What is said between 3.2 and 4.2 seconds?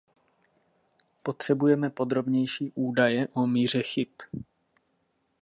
o míře chyb.